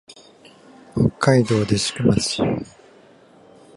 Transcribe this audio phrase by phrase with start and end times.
[0.95, 2.41] 北海道弟子屈町